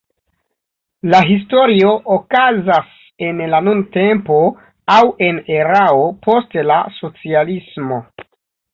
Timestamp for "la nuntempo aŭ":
3.53-4.99